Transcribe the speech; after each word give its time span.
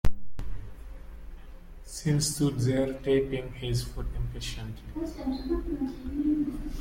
Sean 1.85 2.19
stood 2.21 2.57
there 2.61 2.91
tapping 2.91 3.53
his 3.53 3.83
foot 3.83 4.07
impatiently. 4.15 4.81